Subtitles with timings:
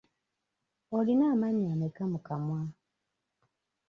[0.97, 2.61] Olina amannyo ameka mu kwamwa?